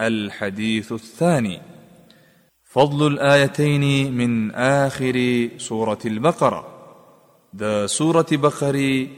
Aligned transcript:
الحديث 0.00 0.92
الثاني 0.92 1.60
فضل 2.64 3.06
الآيتين 3.12 4.12
من 4.12 4.50
آخر 4.54 5.48
سورة 5.58 5.98
البقرة 6.06 6.64
د 7.54 7.86
سورة 7.86 8.26
بقري 8.32 9.08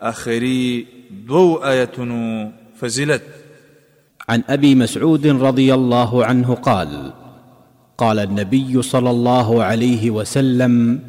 أخري 0.00 0.86
دو 1.10 1.56
آية 1.56 1.90
فزلت 2.76 3.22
عن 4.28 4.42
أبي 4.48 4.74
مسعود 4.74 5.26
رضي 5.26 5.74
الله 5.74 6.24
عنه 6.24 6.54
قال 6.54 7.12
قال 7.98 8.18
النبي 8.18 8.82
صلى 8.82 9.10
الله 9.10 9.62
عليه 9.64 10.10
وسلم 10.10 11.00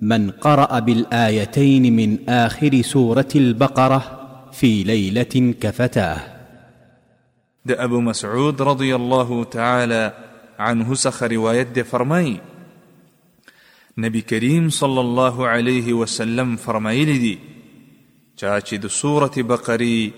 من 0.00 0.30
قرأ 0.30 0.78
بالآيتين 0.78 1.96
من 1.96 2.28
آخر 2.28 2.82
سورة 2.82 3.28
البقرة 3.36 4.02
في 4.52 4.82
ليلة 4.82 5.54
كفتاه 5.60 6.35
د 7.68 7.74
ابو 7.84 8.00
مسعود 8.06 8.60
رضی 8.68 8.88
الله 8.96 9.36
تعالی 9.54 10.02
عنه 10.68 10.94
څخه 11.04 11.22
روایت 11.34 11.68
دی 11.78 11.82
فرمایي 11.92 12.34
نبی 14.04 14.22
کریم 14.32 14.68
صلی 14.80 15.00
الله 15.06 15.36
علیه 15.54 15.94
وسلم 16.02 16.54
فرمایلی 16.66 17.16
دی 17.24 17.32
چا 18.40 18.54
چې 18.60 18.74
د 18.86 18.94
سورة 18.98 19.42
بقره 19.52 20.10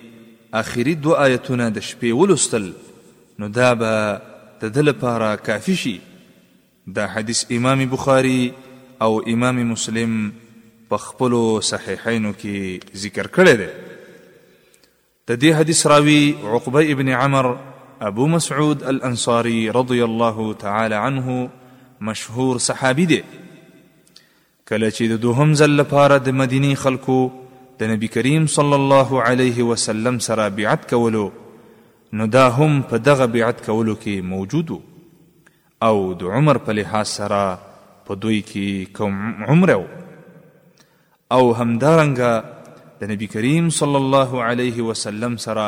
اخري 0.62 0.94
دو 1.06 1.14
آیتونه 1.22 1.68
د 1.68 1.78
شپې 1.80 2.20
ولوستل 2.20 2.68
نو 3.42 3.48
دا 3.62 3.72
به 3.82 4.12
د 4.62 4.74
ده 4.78 4.82
لپاره 4.90 5.34
کافي 5.48 5.76
شي 5.86 5.96
دا 7.00 7.06
حدیث 7.16 7.44
امام 7.60 7.86
بخاری 7.98 8.38
او 9.06 9.10
امام 9.36 9.62
مسلم 9.74 10.22
په 10.94 11.06
خپلو 11.10 11.44
صحیحینو 11.74 12.32
کې 12.40 12.96
ذکر 13.06 13.32
کړی 13.36 13.62
دی 13.64 13.87
د 15.28 15.32
دې 15.42 15.50
حدیث 15.60 15.80
راوی 15.92 16.20
عقبه 16.52 16.82
ابن 16.92 17.08
عمر 17.22 17.46
ابو 18.10 18.26
مسعود 18.34 18.82
الانصاری 18.92 19.58
رضی 19.76 20.00
الله 20.06 20.46
تعالی 20.62 20.94
عنه 20.98 21.36
مشهور 22.10 22.58
صحابي 22.68 23.04
دی 23.10 23.18
کله 24.68 24.88
چې 24.90 25.04
د 25.12 25.20
دوهم 25.26 25.54
ځل 25.62 25.74
لپاره 25.82 26.16
د 26.30 26.40
مدینی 26.42 26.72
خلکو 26.84 27.18
د 27.82 27.90
نبی 27.92 28.08
کریم 28.16 28.46
صلی 28.56 28.74
الله 28.80 29.22
علیه 29.28 29.62
وسلم 29.74 30.18
سره 30.30 30.48
بیعت 30.60 30.88
کولو 30.94 31.28
نو 32.20 32.26
دا 32.40 32.48
هم 32.58 32.80
په 32.94 33.04
دغه 33.12 33.26
بیعت 33.38 33.64
کولو 33.68 33.96
کې 34.00 34.28
موجودو 34.32 34.80
او 35.90 35.96
د 36.24 36.32
عمر 36.38 36.62
په 36.70 36.78
لحاظ 36.80 37.08
سره 37.20 37.46
په 38.06 38.14
دوی 38.24 38.42
کې 38.48 38.96
کوم 39.00 39.48
عمر 39.48 39.74
او 39.78 41.44
همدارنګه 41.62 42.38
د 43.00 43.10
نبی 43.12 43.26
کریم 43.34 43.66
صلی 43.78 43.94
الله 44.02 44.30
علیه 44.50 44.78
وسلم 44.90 45.34
سره 45.46 45.66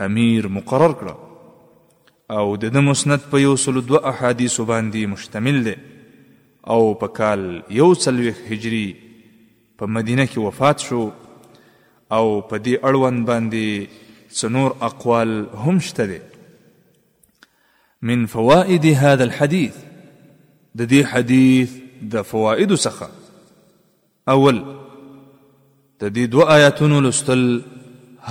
امیر 0.07 0.47
مقرر 0.59 0.93
کړ 1.01 1.09
او 2.39 2.57
د 2.63 2.75
د 2.75 2.85
مسند 2.89 3.21
په 3.31 3.37
یو 3.47 3.53
سلو 3.63 3.81
دوه 3.89 3.99
احادیث 4.11 4.57
باندې 4.71 5.03
مشتمل 5.15 5.59
دی 5.69 5.73
او 6.75 6.79
په 7.03 7.07
کال 7.19 7.43
یو 7.79 7.87
څلوېخ 8.05 8.37
هجری 8.51 8.85
په 9.79 9.87
مدینه 9.97 10.27
کې 10.27 10.39
وفات 10.39 10.79
شو 10.89 11.05
او 12.13 12.41
په 12.41 12.57
دې 12.57 12.75
اړوند 12.91 13.25
باندې 13.27 13.87
څنور 14.41 14.71
اقوال 14.91 15.35
هم 15.67 15.81
شته 15.89 16.07
دي 16.13 16.21
من 18.13 18.27
فوائد 18.37 18.87
هذا 18.87 19.25
الحديث 19.29 19.77
د 20.75 20.89
دې 20.89 21.05
حدیث 21.15 21.71
د 22.15 22.23
فوائد 22.35 22.77
څخه 22.77 23.09
اول 24.37 24.59
د 26.01 26.05
دې 26.17 26.27
دوه 26.39 26.61
آیاتونو 26.61 27.01
لستل 27.11 27.51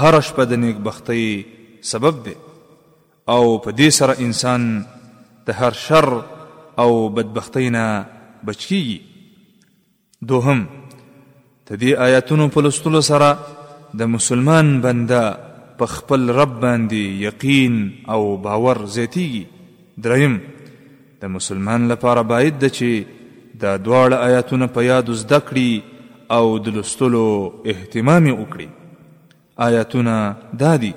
هر 0.02 0.22
شپه 0.32 0.44
د 0.52 0.66
نیک 0.66 0.78
بختۍ 0.90 1.30
سبب 1.92 2.24
دی 2.26 2.36
او 3.34 3.42
په 3.66 3.72
دې 3.80 3.90
سره 3.98 4.14
انسان 4.26 4.64
د 5.48 5.60
هر 5.60 5.74
شر 5.86 6.08
او 6.84 6.90
بدبختی 7.20 7.70
نه 7.76 7.84
بچ 8.48 8.62
کیږي 8.70 8.98
دوهم 10.32 10.64
د 11.70 11.80
دې 11.82 11.92
آیاتونو 12.08 12.48
په 12.56 12.62
لوستلو 12.66 13.02
سره 13.10 13.30
د 14.02 14.12
مسلمان 14.18 14.68
بنده 14.86 15.24
په 15.82 15.86
خپل 15.94 16.30
رب 16.40 16.54
باندې 16.66 17.24
یقین 17.30 17.76
او 18.16 18.22
باور 18.50 18.84
زیاتیږي 18.96 19.44
دریم 20.08 20.38
د 21.26 21.34
مسلمان 21.40 21.88
لپاره 21.96 22.22
باید 22.36 22.60
د 22.66 22.70
چې 22.78 23.58
د 23.66 23.82
دواړه 23.88 24.18
آیاتونه 24.30 24.68
په 24.78 24.88
یاد 24.92 25.14
زده 25.24 25.40
کړي 25.52 26.38
او 26.40 26.54
د 26.68 26.76
لوستلو 26.80 27.26
اهتمام 27.74 28.32
وکړي 28.34 28.68
آیاتونه 29.68 30.16
دادي 30.64 30.94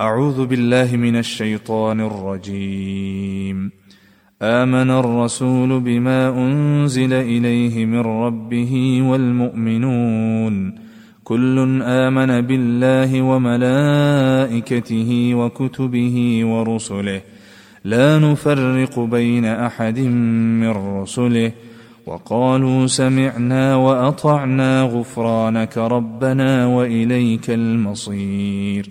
اعوذ 0.00 0.46
بالله 0.46 0.96
من 0.96 1.16
الشيطان 1.16 2.00
الرجيم 2.00 3.70
امن 4.42 4.90
الرسول 4.90 5.80
بما 5.80 6.28
انزل 6.38 7.12
اليه 7.12 7.86
من 7.86 7.98
ربه 7.98 9.02
والمؤمنون 9.04 10.74
كل 11.24 11.82
امن 11.82 12.40
بالله 12.40 13.22
وملائكته 13.22 15.30
وكتبه 15.34 16.40
ورسله 16.44 17.20
لا 17.84 18.18
نفرق 18.18 19.00
بين 19.00 19.44
احد 19.44 19.98
من 19.98 20.70
رسله 20.70 21.52
وقالوا 22.06 22.86
سمعنا 22.86 23.76
واطعنا 23.76 24.82
غفرانك 24.82 25.78
ربنا 25.78 26.66
واليك 26.66 27.50
المصير 27.50 28.90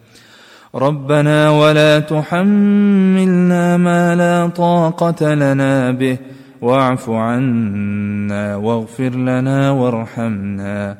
ربنا 0.75 1.49
ولا 1.49 1.99
تحملنا 1.99 3.77
ما 3.77 4.15
لا 4.15 4.47
طاقه 4.47 5.33
لنا 5.33 5.91
به 5.91 6.17
واعف 6.61 7.09
عنا 7.09 8.55
واغفر 8.55 9.09
لنا 9.09 9.71
وارحمنا 9.71 10.97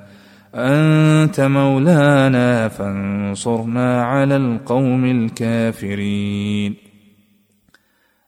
انت 0.55 1.39
مولانا 1.41 2.67
فانصرنا 2.67 4.03
على 4.05 4.35
القوم 4.37 5.05
الكافرين 5.05 6.75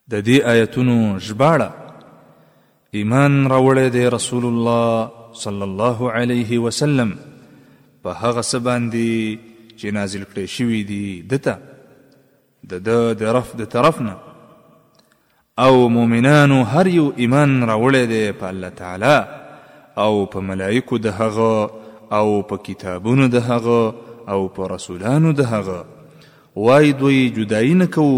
د 0.07 0.23
دې 0.23 0.37
جباره 0.39 1.19
ژباړه 1.19 1.69
ایمان 2.95 3.47
راوړی 3.47 3.89
دی 3.91 4.07
رسول 4.07 4.45
الله 4.45 5.09
صلی 5.33 5.63
الله 5.63 6.11
علیه 6.11 6.59
وسلم 6.59 7.15
په 8.03 8.09
هغه 8.23 8.41
سباندی 8.41 9.39
چې 9.79 9.91
نازل 9.97 10.23
کړي 10.31 10.45
شوی 10.55 10.83
دی 10.83 11.23
دته 11.29 11.55
د 12.69 12.73
د 12.87 13.13
طرف 13.21 13.49
د 13.61 13.65
طرفنا 13.73 14.13
او 15.63 15.89
مؤمنانو 15.95 16.59
هر 16.73 16.87
یو 16.97 17.07
ایمان 17.23 17.51
راوړی 17.63 18.05
دی 18.13 18.31
په 18.43 18.49
الله 18.49 18.69
تعالی 18.69 19.17
او 20.05 20.25
په 20.35 20.39
ملائکو 20.51 20.97
د 21.07 21.19
هغه 21.19 22.19
او 22.19 22.41
په 22.51 22.57
کتابونو 22.67 23.27
د 23.35 23.45
هغه 23.49 23.81
او 24.35 24.39
په 24.55 24.67
رسولانو 24.75 25.31
د 25.41 25.51
هغه 25.55 26.63
وای 26.65 26.91
دوی 27.03 27.21
جدای 27.35 27.73
نه 27.81 27.85
کوو 27.97 28.17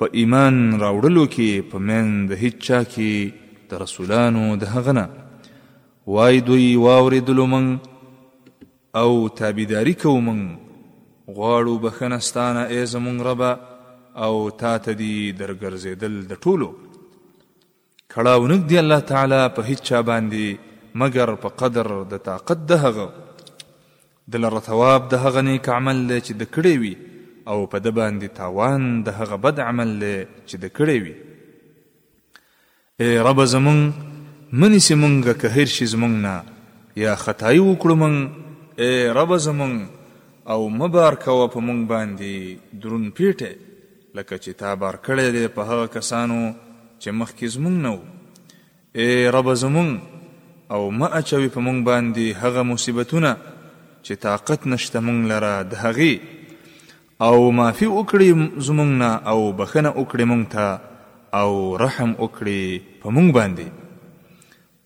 په 0.00 0.08
ایمان 0.22 0.62
راوړلو 0.80 1.26
کې 1.34 1.70
په 1.72 1.78
من 1.90 2.14
د 2.32 2.42
هیڅ 2.42 2.70
چا 2.70 2.80
کې 2.94 3.68
د 3.72 3.82
رسولانو 3.84 4.46
د 4.64 4.74
هغه 4.76 4.92
نه 4.92 5.08
وای 6.16 6.40
دوی 6.48 6.66
واوریدلو 6.86 7.46
من 7.52 7.70
او 9.02 9.10
تابیداری 9.40 9.92
کوو 10.02 10.20
من 10.28 10.40
غواړو 11.38 11.74
بخنه 11.84 12.18
ستانه 12.28 12.62
ای 12.72 12.80
زمونږ 12.94 13.18
ربه 13.28 13.52
او 14.24 14.50
تا 14.60 14.72
ته 14.84 14.92
دی 15.00 15.14
درګرځېدل 15.40 16.14
د 16.30 16.32
ټولو 16.44 16.68
کړهونک 18.14 18.60
دی 18.70 18.78
الله 18.82 18.98
تعالی 19.12 19.40
په 19.56 19.60
هیڅ 19.68 19.80
چا 19.90 20.02
باندې 20.02 20.56
مگر 21.02 21.34
په 21.44 21.48
قدر 21.62 21.88
د 22.12 22.22
طاقت 22.28 22.58
د 22.72 22.82
هغه 22.84 23.08
د 24.34 24.44
لره 24.44 24.60
ثواب 24.70 25.08
د 25.12 25.24
هغه 25.26 25.42
نیک 25.50 25.68
عمل 25.78 25.98
دی 26.10 26.20
چې 26.20 26.32
د 26.42 26.52
کړی 26.54 26.74
وي 26.82 26.94
او 27.48 27.66
په 27.74 27.78
د 27.86 27.94
باندې 27.98 28.28
تاوان 28.40 28.88
د 29.08 29.20
هغه 29.20 29.36
بد 29.46 29.60
عمل 29.66 29.94
دی 30.02 30.16
چې 30.46 30.56
د 30.64 30.74
کړی 30.80 30.98
وي 31.04 31.14
ای 33.02 33.18
رب 33.26 33.44
زمون 33.54 33.78
منی 34.52 34.80
سیمونګه 34.86 35.40
که 35.40 35.48
هر 35.56 35.64
شي 35.76 35.86
زمونږ 35.94 36.26
نه 36.26 37.00
یا 37.04 37.14
خدای 37.24 37.58
وکړو 37.58 38.02
مونږ 38.02 38.80
ای 38.80 39.08
رب 39.20 39.36
زمونږ 39.46 39.99
او 40.52 40.60
مبار 40.78 41.14
کوه 41.24 41.44
په 41.54 41.58
مونږ 41.66 41.82
باندې 41.92 42.32
درون 42.82 43.04
پیټه 43.16 43.50
لکه 44.18 44.34
چې 44.42 44.50
تا 44.60 44.70
بار 44.82 44.94
کړی 45.06 45.26
دی 45.34 45.44
په 45.56 45.62
هغه 45.70 45.86
کسانو 45.96 46.40
چې 47.02 47.08
مخکې 47.20 47.46
زمونږ 47.54 47.76
نه 47.84 47.90
وو 47.90 48.04
ای 48.98 49.08
رب 49.36 49.48
زمونږ 49.62 49.90
او 50.74 50.82
ما 50.98 51.06
اچوي 51.20 51.48
په 51.56 51.60
مونږ 51.66 51.78
باندې 51.88 52.38
هغه 52.42 52.62
مصیبتونه 52.70 53.30
چې 54.02 54.12
طاقت 54.26 54.60
نشته 54.72 54.98
مونږ 55.06 55.20
لره 55.32 55.52
د 55.70 55.72
هغې 55.84 56.14
او 57.26 57.36
مافی 57.58 57.86
وکړي 57.92 58.28
زمونږ 58.68 58.90
نه 59.02 59.10
او 59.30 59.38
بخنه 59.58 59.90
وکړي 60.00 60.24
مونږ 60.32 60.44
ته 60.52 60.80
او 61.40 61.50
رحم 61.84 62.10
وکړي 62.12 62.80
په 63.02 63.08
مونږ 63.16 63.28
باندې 63.38 63.66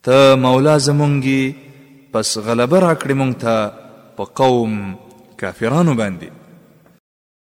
ته 0.05 0.35
مولا 0.45 0.77
زمونږ 0.79 1.53
پس 2.13 2.29
غلبه 2.47 2.77
راکړي 2.87 3.15
مونږ 3.23 3.33
ته 3.39 3.73
په 4.17 4.25
قوم 4.41 4.75
كافرانو 5.39 5.95
باندي 5.95 6.31